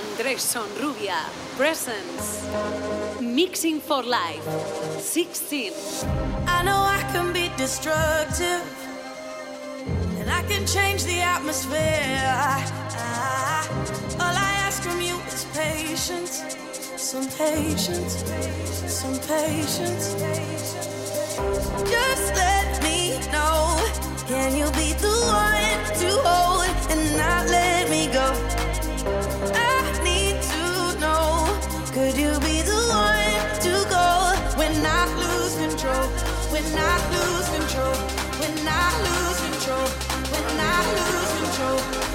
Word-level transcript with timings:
Andrés 0.00 0.40
Sonrubia 0.40 1.26
presents 1.58 2.46
Mixing 3.20 3.80
for 3.80 4.02
Life 4.02 4.42
16. 4.98 5.72
I 6.46 6.62
know 6.62 6.76
I 6.76 7.02
can 7.12 7.32
be 7.34 7.50
destructive 7.58 8.62
and 10.18 10.30
I 10.30 10.42
can 10.44 10.66
change 10.66 11.04
the 11.04 11.20
atmosphere. 11.20 12.24
All 14.22 14.36
I 14.48 14.52
ask 14.66 14.82
from 14.82 15.00
you 15.02 15.16
is 15.28 15.44
patience, 15.52 16.44
some 16.96 17.28
patience, 17.36 18.24
some 18.86 19.18
patience. 19.28 20.14
Just 21.94 22.34
let 22.36 22.82
me 22.82 23.18
know. 23.32 23.76
Can 24.28 24.56
you 24.56 24.66
be 24.80 24.94
the 24.94 25.16
one 25.26 25.80
to 26.00 26.10
hold 26.24 26.90
and 26.90 27.16
not 27.18 27.46
let 27.48 27.90
me 27.90 28.06
go? 28.12 28.59
Could 32.00 32.16
you 32.16 32.32
be 32.40 32.62
the 32.62 32.80
one 32.88 33.60
to 33.60 33.72
go 33.90 34.06
when 34.56 34.74
I 34.86 35.04
lose 35.20 35.54
control? 35.56 36.06
When 36.48 36.64
I 36.78 36.96
lose 37.12 37.48
control? 37.50 37.94
When 38.40 38.56
I 38.66 38.88
lose 39.04 39.40
control? 39.44 39.86
When 40.32 40.60
I 40.60 40.78
lose 40.96 41.32
control? 41.42 42.09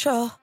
control. 0.00 0.39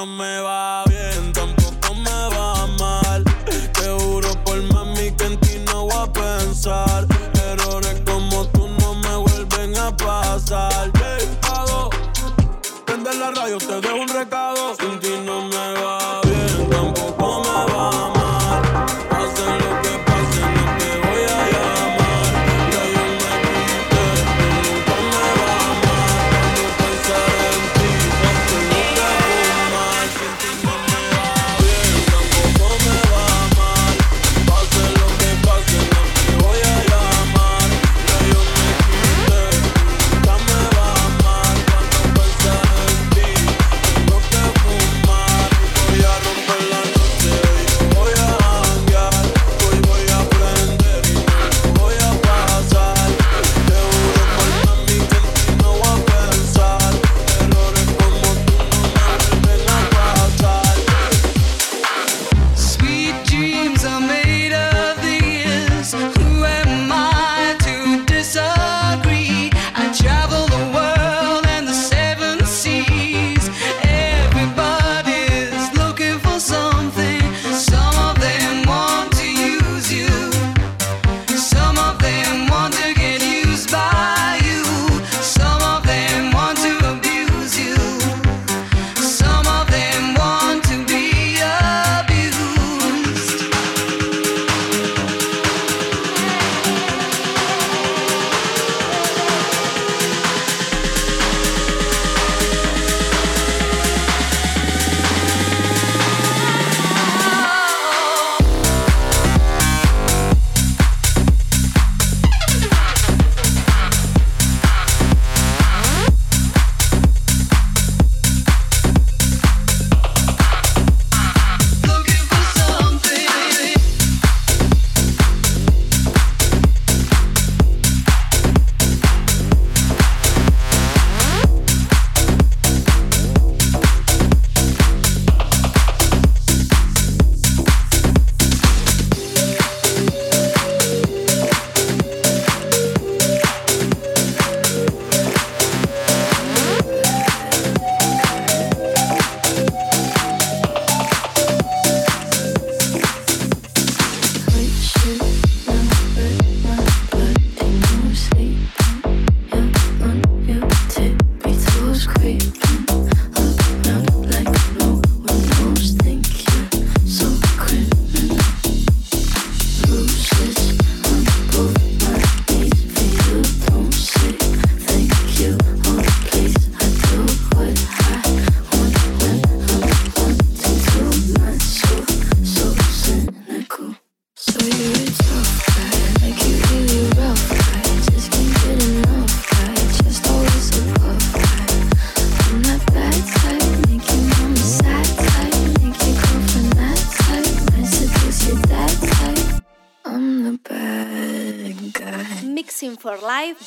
no 0.00 0.06
me 0.06 0.29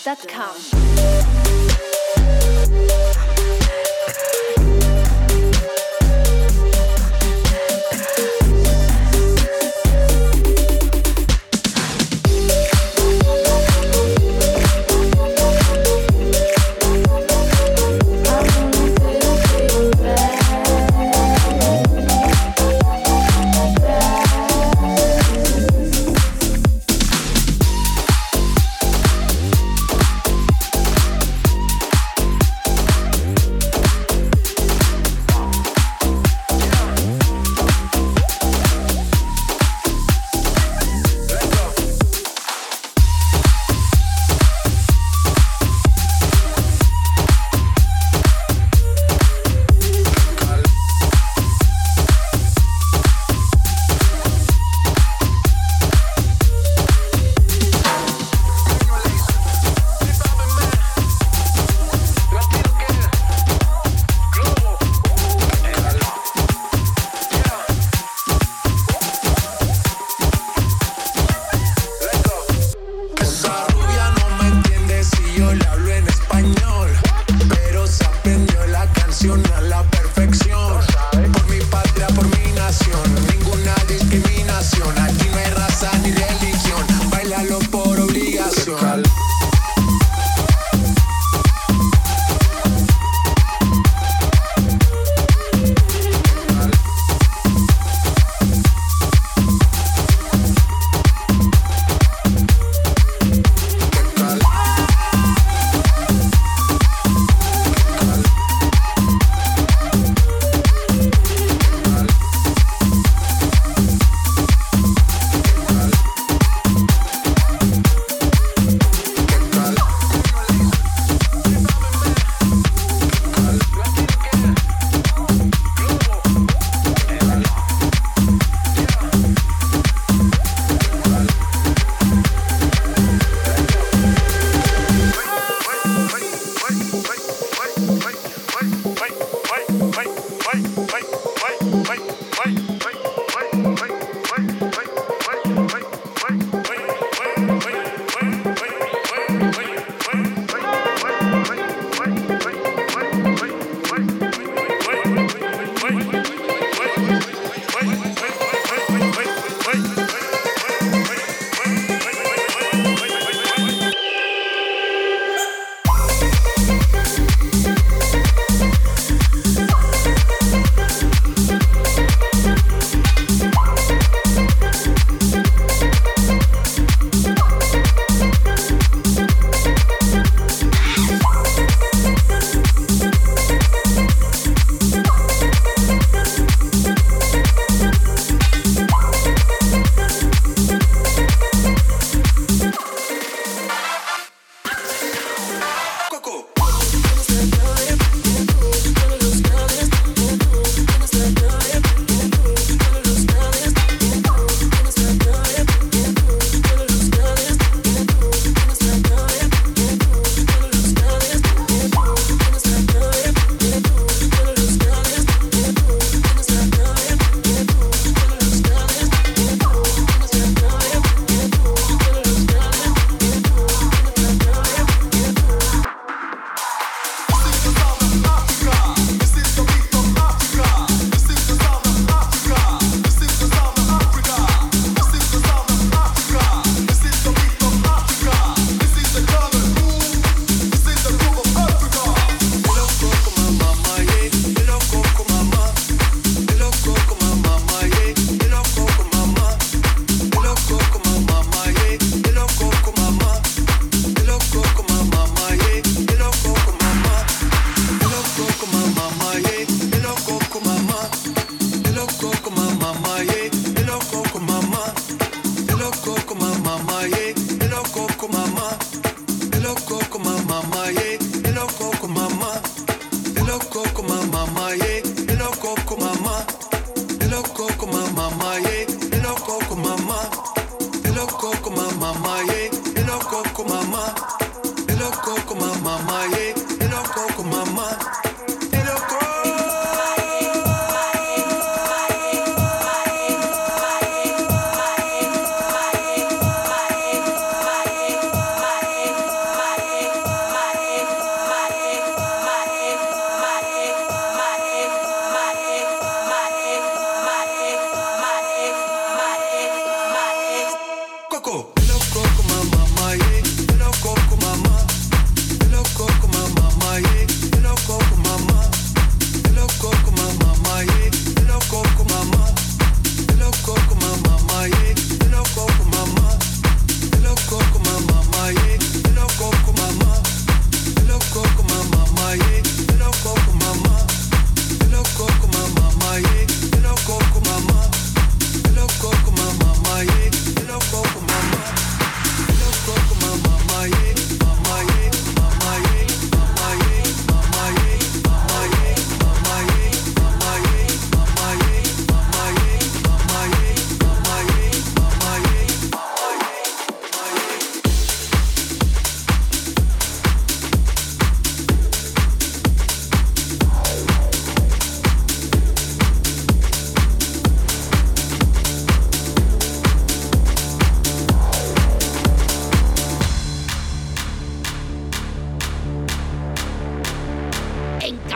Podcast.com. 0.03 0.72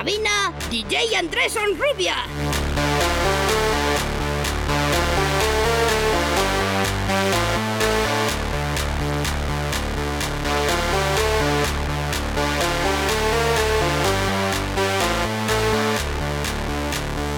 cabina, 0.08 0.54
DJ 0.70 1.14
Andrés 1.16 1.58
Onrubia. 1.58 2.16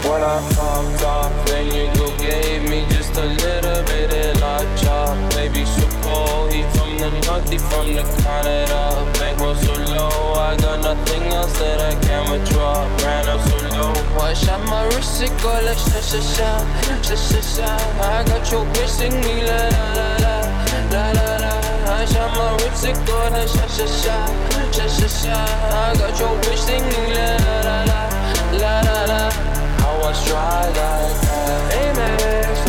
When 0.03 0.23
I 0.23 0.49
popped 0.53 1.03
off, 1.03 1.47
then 1.47 1.65
you 1.73 2.17
gave 2.17 2.69
me 2.69 2.85
just 2.89 3.15
a 3.15 3.25
little 3.25 3.83
bit 3.85 4.13
of 4.13 4.43
I 4.43 4.75
chopped. 4.77 5.35
Baby, 5.35 5.65
so 5.65 5.87
cold, 6.03 6.78
the 6.99 7.09
north, 7.25 7.47
from 7.71 7.87
the 7.93 8.03
Canada. 8.23 8.79
Bankroll 9.19 9.55
so 9.55 9.73
low, 9.95 10.33
I 10.33 10.57
got 10.57 10.81
nothing 10.81 11.23
else 11.31 11.57
that 11.59 11.79
I 11.79 11.95
can 12.03 12.31
withdraw. 12.31 12.83
Ran 13.03 13.27
up 13.29 13.41
so 13.47 13.57
low, 13.75 13.93
I 14.19 14.33
shot 14.33 14.61
my 14.67 14.83
wrist, 14.85 15.21
it 15.21 15.31
go 15.41 15.49
like 15.63 15.77
sha 15.77 15.99
sha 16.01 16.19
sha, 16.19 16.51
sha 17.01 17.15
sha 17.15 17.41
sha. 17.41 17.69
I 18.03 18.23
got 18.27 18.51
your 18.51 18.65
bitch 18.73 18.89
sing 18.89 19.13
me 19.13 19.43
la 19.47 19.59
la 19.75 19.85
la 19.95 20.35
la 20.91 21.03
la 21.17 21.27
la. 21.43 21.53
I 21.87 22.05
shot 22.05 22.29
my 22.35 22.51
wrist, 22.59 22.85
it 22.85 22.97
go 23.07 23.17
like 23.31 23.47
sha 23.47 23.65
sha 23.67 23.85
sha, 23.85 24.17
sha 24.71 24.85
sha 24.87 25.07
sha. 25.07 25.37
I 25.71 25.95
got 25.95 26.19
your 26.19 26.35
bitch 26.43 26.61
singing 26.67 27.09
la 27.15 27.29
la 27.47 27.77
la 27.89 27.99
la 28.61 28.73
la 28.87 28.97
la. 29.11 29.21
I 29.87 29.99
was 30.01 30.17
dry 30.27 30.65
like 30.67 30.73
that. 30.75 31.71
Amex, 31.79 32.68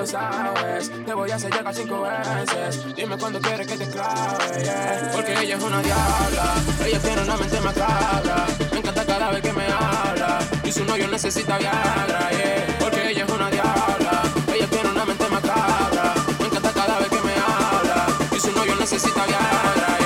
lo 0.00 0.06
sabes. 0.06 0.90
Te 1.04 1.14
voy 1.14 1.30
a 1.30 1.34
hacer 1.34 1.52
llegar 1.52 1.74
cinco 1.74 2.02
veces. 2.02 2.94
Dime 2.96 3.16
cuándo 3.18 3.40
quieres 3.40 3.66
que 3.66 3.76
te 3.76 3.86
clave. 3.88 5.10
Porque 5.12 5.32
ella 5.42 5.56
es 5.56 5.62
una 5.62 5.82
diabla, 5.82 6.54
ella 6.86 6.98
tiene 7.00 7.22
una 7.22 7.36
mente 7.36 7.60
macabra. 7.60 8.46
Me 8.72 8.78
encanta 8.78 9.04
cada 9.04 9.30
vez 9.30 9.42
que 9.42 9.52
me 9.52 9.66
habla. 9.66 10.38
Y 10.64 10.72
su 10.72 10.84
novio 10.84 11.06
necesita 11.08 11.58
Viagra. 11.58 12.30
Porque 12.78 13.10
ella 13.10 13.24
es 13.24 13.30
una 13.30 13.50
diabla, 13.50 14.22
ella 14.54 14.66
tiene 14.68 14.88
una 14.88 15.04
mente 15.04 15.28
macabra. 15.28 16.14
Me 16.38 16.46
encanta 16.46 16.72
cada 16.72 16.98
vez 16.98 17.08
que 17.08 17.20
me 17.20 17.34
habla. 17.34 18.06
Y 18.34 18.40
su 18.40 18.52
novio 18.52 18.76
necesita 18.76 19.26
Viagra, 19.26 19.98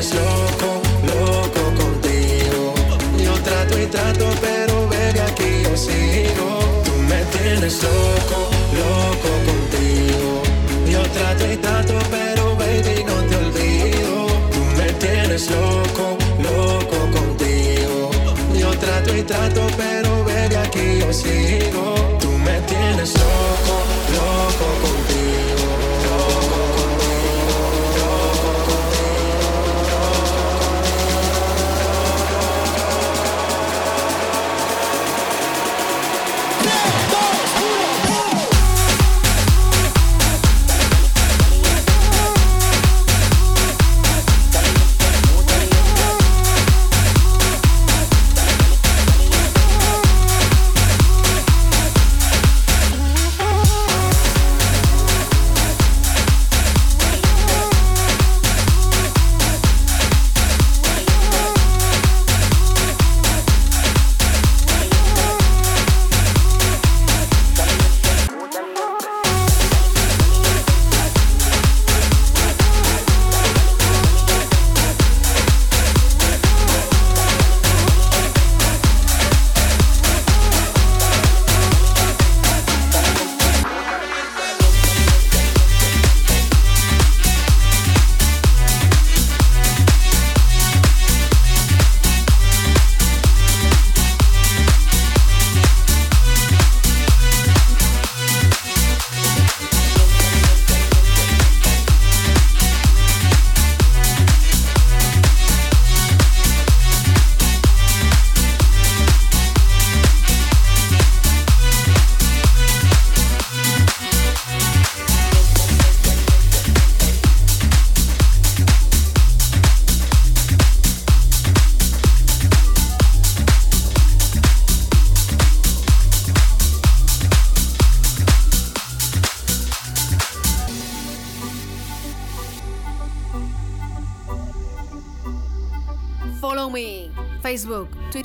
vuelves 0.00 0.14
loco, 0.14 0.80
loco 1.06 1.82
contigo. 1.82 2.74
Yo 3.22 3.34
trato 3.42 3.78
y 3.78 3.86
trato, 3.86 4.26
pero 4.40 4.88
ven 4.88 5.18
aquí 5.20 5.62
yo 5.62 5.76
sigo. 5.76 6.60
Tú 6.84 6.92
me 7.08 7.22
tienes 7.36 7.82
loco, 7.82 8.48
loco 8.80 9.30
contigo. 9.48 10.42
Yo 10.90 11.02
trato 11.10 11.52
y 11.52 11.56
trato, 11.56 11.94
pero 12.10 12.56
baby 12.56 13.04
no 13.04 13.16
te 13.28 13.36
olvido. 13.36 14.26
Tú 14.52 14.60
me 14.78 14.92
tienes 14.94 15.50
loco, 15.50 16.16
loco 16.42 16.98
contigo. 17.18 18.10
Yo 18.58 18.70
trato 18.78 19.14
y 19.14 19.22
trato, 19.22 19.66
pero 19.76 20.24
ven 20.24 20.56
aquí 20.56 20.98
yo 21.00 21.12
sigo. 21.12 21.94
Tú 22.20 22.30
me 22.38 22.60
tienes 22.62 23.14
loco, 23.14 23.74
loco 24.16 24.66
contigo. 24.82 25.09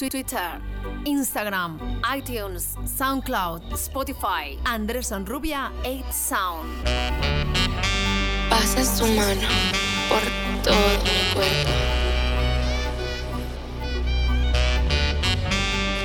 Twitter, 0.09 0.61
Instagram, 1.05 1.79
iTunes, 2.15 2.77
SoundCloud, 2.85 3.71
Spotify, 3.73 4.57
Anderson 4.65 5.25
Rubia 5.25 5.71
8 5.83 6.11
Sound. 6.11 6.69
Pasa 8.49 8.83
su 8.83 9.05
mano 9.07 9.47
por 10.07 10.21
todo 10.63 10.75
mi 11.03 11.33
cuerpo. 11.33 11.71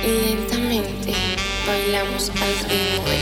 Lentamente 0.03 1.13
bailamos 1.67 2.29
al 2.29 2.69
ritmo 2.69 3.03
de 3.05 3.20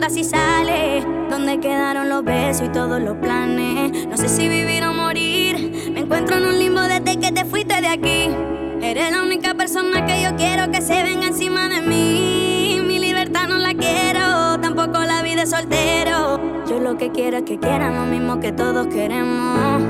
entras 0.00 0.16
y 0.16 0.24
sales. 0.24 1.04
Donde 1.28 1.60
quedaron 1.60 2.08
los 2.08 2.24
besos 2.24 2.68
y 2.68 2.68
todos 2.70 3.02
los 3.02 3.18
planes. 3.18 4.06
No 4.06 4.16
sé 4.16 4.28
si 4.28 4.48
vivir 4.48 4.82
o 4.84 4.94
morir. 4.94 5.90
Me 5.92 6.00
encuentro 6.00 6.38
en 6.38 6.46
un 6.46 6.58
limbo 6.58 6.80
desde 6.80 7.18
que 7.20 7.30
te 7.30 7.44
fuiste 7.44 7.80
de 7.82 7.86
aquí. 7.86 8.30
Eres 8.80 9.10
la 9.10 9.22
única 9.22 9.52
persona 9.54 10.06
que 10.06 10.22
yo 10.22 10.34
quiero 10.36 10.70
que 10.70 10.80
se 10.80 11.02
venga 11.02 11.26
encima 11.26 11.68
de 11.68 11.82
mí. 11.82 12.80
Mi 12.86 12.98
libertad 12.98 13.46
no 13.46 13.58
la 13.58 13.74
quiero, 13.74 14.58
tampoco 14.60 15.00
la 15.00 15.22
vida 15.22 15.44
soltero. 15.44 16.40
Yo 16.66 16.80
lo 16.80 16.96
que 16.96 17.10
quiero 17.10 17.38
es 17.38 17.42
que 17.42 17.58
quieran 17.58 17.94
lo 17.94 18.06
mismo 18.06 18.40
que 18.40 18.52
todos 18.52 18.86
queremos. 18.86 19.82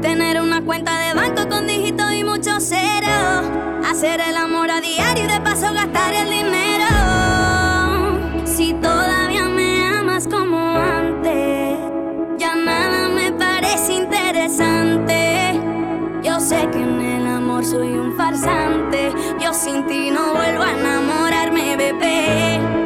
Tener 0.00 0.40
una 0.40 0.62
cuenta 0.62 0.98
de 0.98 1.12
banco 1.12 1.46
con 1.46 1.66
dígitos 1.66 2.10
y 2.14 2.24
muchos 2.24 2.64
ceros. 2.64 3.44
Hacer 3.86 4.20
el 4.20 4.36
amor 4.36 4.70
a 4.70 4.80
diario 4.80 5.27
sé 16.48 16.66
que 16.72 16.80
en 16.80 16.98
el 16.98 17.26
amor 17.26 17.62
soy 17.62 17.92
un 17.92 18.16
farsante. 18.16 19.12
Yo 19.38 19.52
sin 19.52 19.84
ti 19.84 20.10
no 20.10 20.32
vuelvo 20.32 20.62
a 20.62 20.72
enamorarme, 20.72 21.76
bebé. 21.76 22.77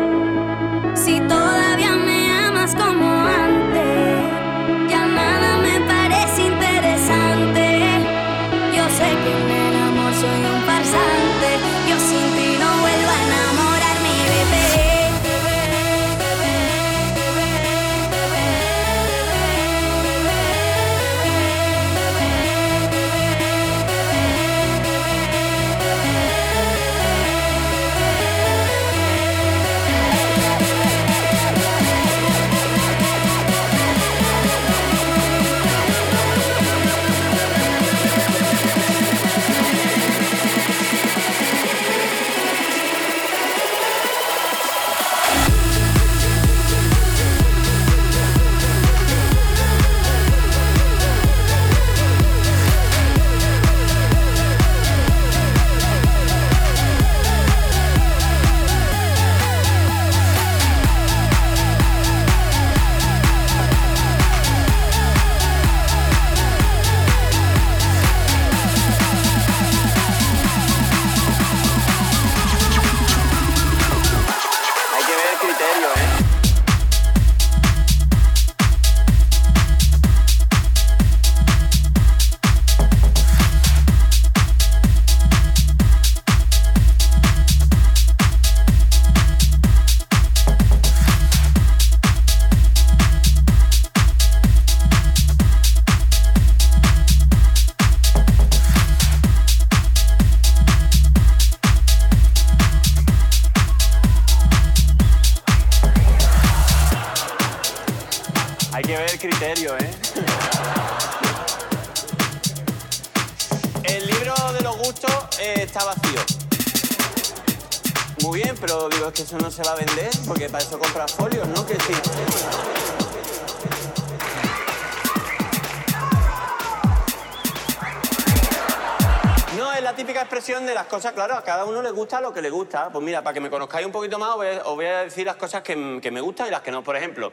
claro, 131.27 131.39
a 131.39 131.45
cada 131.45 131.65
uno 131.65 131.83
le 131.83 131.91
gusta 131.93 132.21
lo 132.21 132.33
que 132.33 132.43
le 132.43 132.51
gusta. 132.51 132.91
Pues 132.91 133.05
mira, 133.05 133.23
para 133.23 133.35
que 133.35 133.41
me 133.41 133.49
conozcáis 133.49 133.87
un 133.87 133.93
poquito 133.93 134.19
más, 134.19 134.35
os 134.35 134.75
voy 134.75 134.87
a, 134.87 135.05
decir 135.05 135.25
las 135.25 135.37
cosas 135.37 135.63
que, 135.63 136.01
que 136.03 136.11
me 136.11 136.21
gustan 136.21 136.49
y 136.49 136.51
las 136.51 136.63
que 136.63 136.73
no. 136.73 136.83
Por 136.83 136.97
ejemplo, 136.97 137.33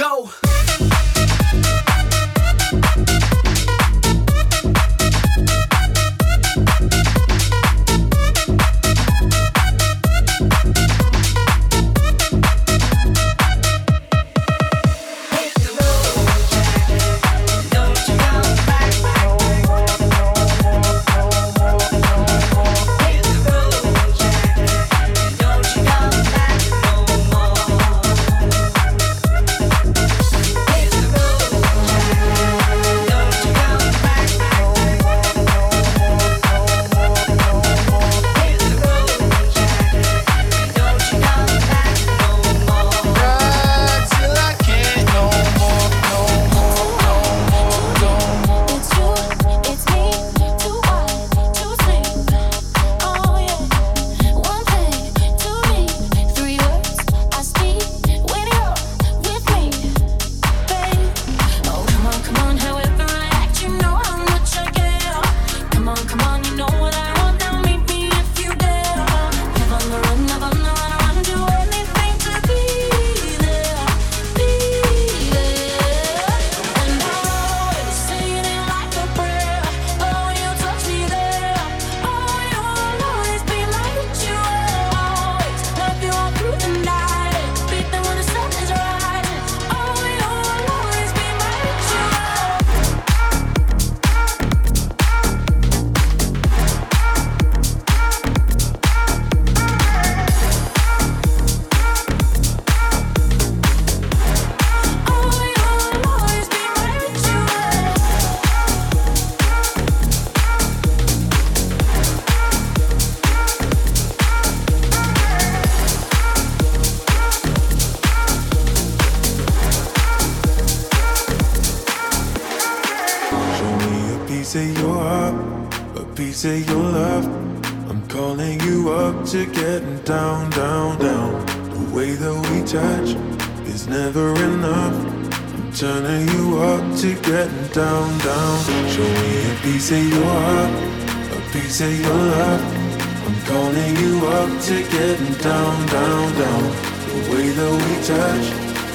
go. 0.00 0.39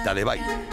pista 0.00 0.14
de 0.14 0.24
baile. 0.24 0.69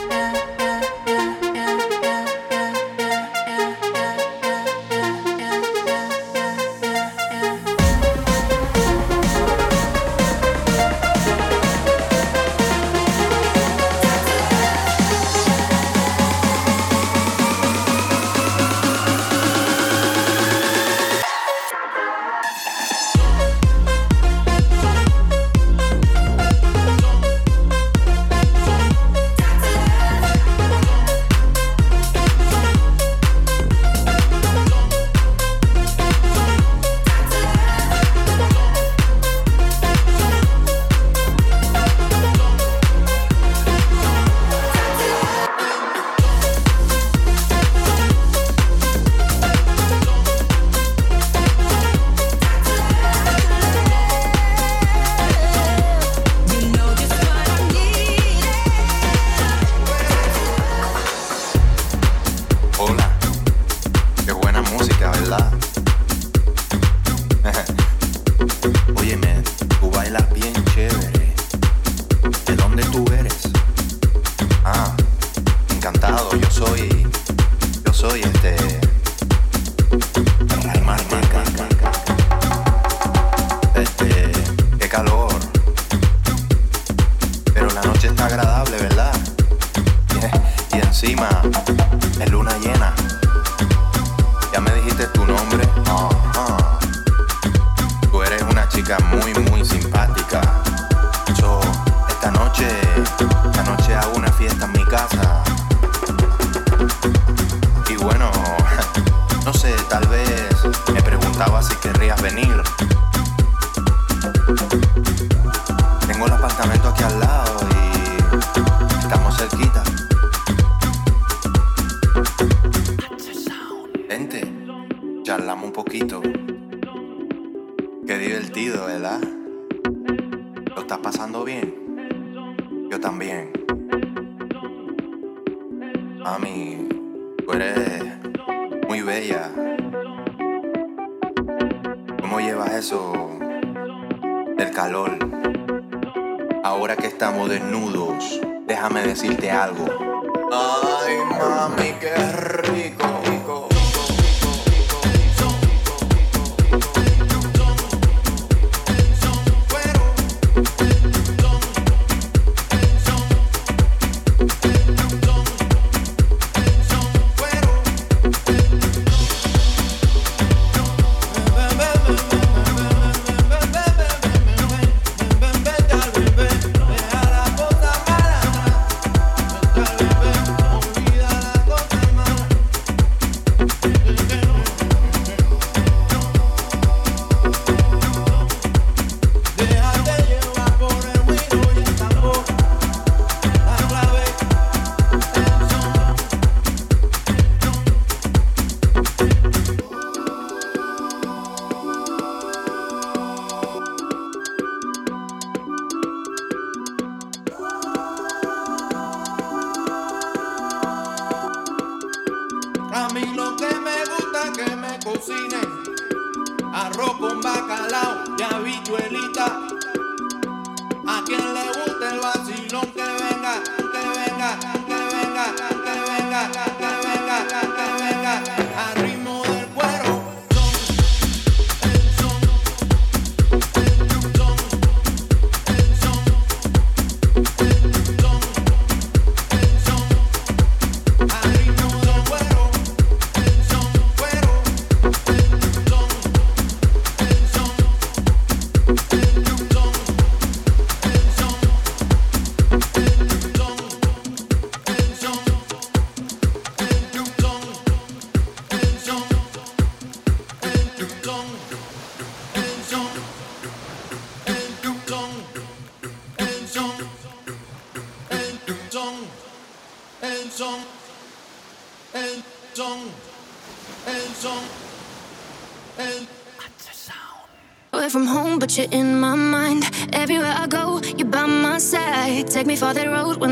to 183.82 183.90
me. 183.90 184.17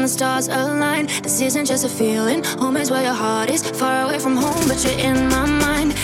the 0.06 0.10
stars 0.10 0.48
align. 0.50 1.08
This 1.24 1.42
isn't 1.42 1.66
just 1.66 1.84
a 1.84 1.90
feeling. 1.90 2.44
Home 2.60 2.78
is 2.78 2.92
where 2.92 3.04
your 3.04 3.16
heart 3.16 3.50
is. 3.50 3.64
Far 3.64 4.04
away 4.06 4.20
from 4.20 4.36
home, 4.38 4.68
but 4.68 4.78
you're 4.84 5.00
in 5.00 5.28
my 5.30 5.48
mind. 5.48 5.96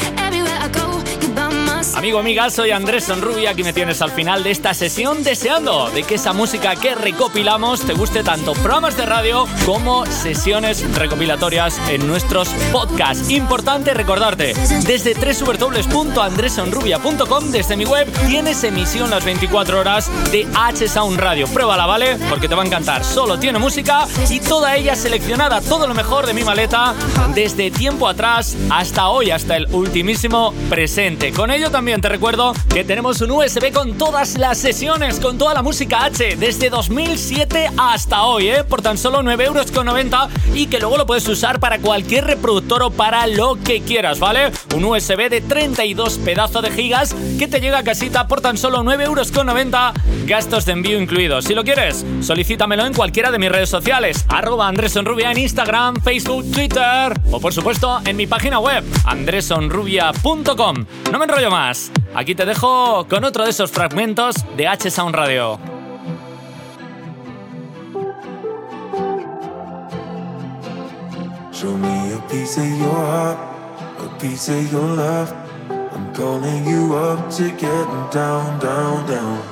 Amigo, 2.01 2.17
amiga, 2.17 2.49
soy 2.49 2.71
Andrés 2.71 3.03
Sonrubia, 3.03 3.51
aquí 3.51 3.61
me 3.61 3.73
tienes 3.73 4.01
al 4.01 4.09
final 4.09 4.41
de 4.41 4.49
esta 4.49 4.73
sesión 4.73 5.23
deseando 5.23 5.91
de 5.91 6.01
que 6.01 6.15
esa 6.15 6.33
música 6.33 6.75
que 6.75 6.95
recopilamos 6.95 7.81
te 7.81 7.93
guste 7.93 8.23
tanto 8.23 8.53
programas 8.53 8.97
de 8.97 9.05
radio 9.05 9.45
como 9.67 10.07
sesiones 10.07 10.83
recopilatorias 10.95 11.79
en 11.89 12.07
nuestros 12.07 12.49
podcasts. 12.71 13.29
Importante 13.29 13.93
recordarte, 13.93 14.55
desde 14.83 15.13
www.andresonrubia.com, 15.13 17.51
desde 17.51 17.77
mi 17.77 17.85
web, 17.85 18.11
tienes 18.25 18.63
emisión 18.63 19.11
las 19.11 19.23
24 19.23 19.79
horas 19.79 20.09
de 20.31 20.47
H 20.55 20.87
Sound 20.87 21.19
Radio. 21.19 21.45
Pruébala, 21.49 21.85
¿vale? 21.85 22.17
Porque 22.29 22.49
te 22.49 22.55
va 22.55 22.63
a 22.63 22.65
encantar. 22.65 23.03
Solo 23.03 23.37
tiene 23.37 23.59
música 23.59 24.07
y 24.27 24.39
toda 24.39 24.75
ella 24.75 24.95
seleccionada, 24.95 25.61
todo 25.61 25.85
lo 25.85 25.93
mejor 25.93 26.25
de 26.25 26.33
mi 26.33 26.43
maleta, 26.43 26.95
desde 27.35 27.69
tiempo 27.69 28.07
atrás 28.07 28.57
hasta 28.71 29.09
hoy, 29.09 29.29
hasta 29.29 29.55
el 29.55 29.67
ultimísimo 29.71 30.51
presente. 30.67 31.31
Con 31.31 31.51
ello 31.51 31.69
también 31.69 31.90
te 31.99 32.07
recuerdo 32.07 32.53
que 32.73 32.85
tenemos 32.85 33.19
un 33.19 33.31
USB 33.31 33.73
con 33.73 33.97
todas 33.97 34.37
las 34.37 34.57
sesiones, 34.57 35.19
con 35.19 35.37
toda 35.37 35.53
la 35.53 35.61
música 35.61 36.05
H, 36.05 36.37
desde 36.37 36.69
2007 36.69 37.69
hasta 37.75 38.23
hoy, 38.23 38.47
¿eh? 38.47 38.63
por 38.63 38.81
tan 38.81 38.97
solo 38.97 39.21
9,90 39.21 39.43
euros 39.45 40.55
y 40.55 40.67
que 40.67 40.79
luego 40.79 40.95
lo 40.95 41.05
puedes 41.05 41.27
usar 41.27 41.59
para 41.59 41.79
cualquier 41.79 42.25
reproductor 42.25 42.83
o 42.83 42.91
para 42.91 43.27
lo 43.27 43.55
que 43.61 43.81
quieras, 43.81 44.19
¿vale? 44.19 44.51
Un 44.75 44.85
USB 44.85 45.29
de 45.29 45.41
32 45.41 46.17
pedazos 46.19 46.61
de 46.61 46.71
gigas 46.71 47.13
que 47.37 47.47
te 47.47 47.59
llega 47.59 47.79
a 47.79 47.83
casita 47.83 48.27
por 48.27 48.41
tan 48.41 48.57
solo 48.57 48.83
9,90 48.83 49.05
euros, 49.05 49.31
gastos 50.25 50.65
de 50.65 50.71
envío 50.71 51.01
incluidos. 51.01 51.45
Si 51.45 51.53
lo 51.53 51.63
quieres, 51.63 52.05
solicítamelo 52.21 52.85
en 52.85 52.93
cualquiera 52.93 53.31
de 53.31 53.39
mis 53.39 53.51
redes 53.51 53.69
sociales, 53.69 54.25
arroba 54.29 54.67
Andrés 54.67 54.95
en 54.95 55.37
Instagram, 55.37 55.95
Facebook, 56.01 56.49
Twitter 56.51 57.13
o 57.31 57.39
por 57.39 57.53
supuesto 57.53 57.99
en 58.05 58.15
mi 58.15 58.27
página 58.27 58.59
web, 58.59 58.83
andresonrubia.com. 59.05 60.85
No 61.11 61.19
me 61.19 61.25
enrollo 61.25 61.51
más. 61.51 61.91
Aquí 62.15 62.35
te 62.35 62.45
dejo 62.45 63.05
con 63.09 63.23
otro 63.23 63.43
de 63.43 63.51
esos 63.51 63.71
fragmentos 63.71 64.35
de 64.55 64.67
H 64.67 64.89
Sound 64.89 65.15
Radio. 65.15 65.59
Piece 74.21 74.49
of 74.49 74.71
your 74.71 74.85
love. 74.85 75.31
I'm 75.93 76.13
calling 76.13 76.63
you 76.67 76.93
up 76.93 77.31
to 77.37 77.49
getting 77.49 78.09
down, 78.11 78.59
down, 78.59 79.09
down. 79.09 79.50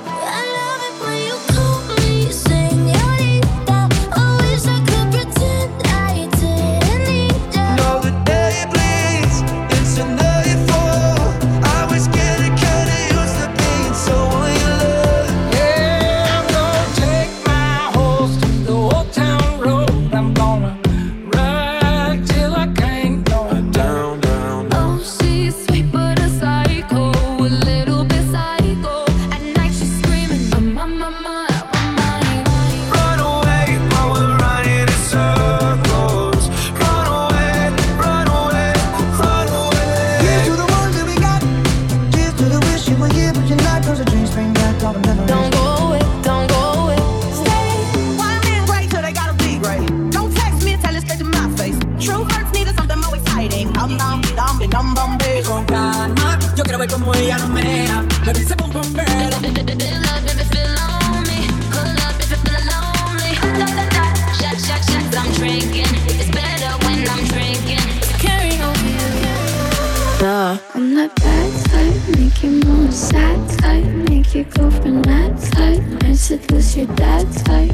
Your 74.40 74.48
girlfriend 74.52 75.06
mad 75.06 75.38
type, 75.52 75.84
might 76.02 76.16
seduce 76.16 76.78
your 76.78 76.86
dad 76.96 77.28
type. 77.44 77.72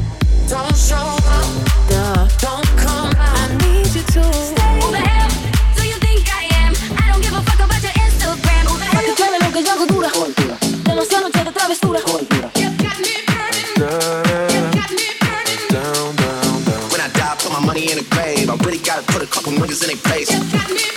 Don't 0.48 0.76
show 0.76 0.96
up. 0.96 1.46
Duh. 1.88 2.26
Don't 2.42 2.66
come 2.82 3.14
out. 3.14 3.38
I 3.38 3.54
need 3.62 3.86
you 3.94 4.02
to 4.02 4.22
stay. 4.34 4.80
Who 4.82 4.90
the 4.90 4.98
hell 4.98 5.30
do 5.76 5.82
you 5.86 5.94
think 6.02 6.26
I 6.26 6.42
am? 6.62 6.74
I 6.98 7.12
don't 7.12 7.22
give 7.22 7.34
a 7.34 7.42
fuck 7.46 7.60
about 7.62 7.82
your 7.86 7.94
Instagram. 8.06 8.66
Who 8.66 8.78
the 8.78 8.84
hell? 8.84 8.98
Pa' 8.98 9.06
que 9.06 9.14
clave 9.14 9.38
lo 9.44 9.48
que 9.54 9.62
yo 9.62 9.70
hago 9.74 9.86
dura. 9.86 10.10
Demasiada 10.82 11.28
noche 11.28 11.44
de 11.44 11.52
travesura. 11.52 12.00
Down, 12.02 12.76
down, 16.16 16.50
down. 16.66 16.90
When 16.90 17.00
I 17.00 17.08
die, 17.14 17.36
put 17.38 17.52
my 17.52 17.60
money 17.64 17.92
in 17.92 17.98
a 17.98 18.02
grave. 18.10 18.50
I 18.50 18.56
really 18.64 18.78
gotta 18.78 19.04
put 19.12 19.22
a 19.22 19.26
couple 19.26 19.52
niggas 19.52 19.82
in 19.82 19.88
their 19.94 20.02
place. 20.02 20.30
Press, 20.34 20.95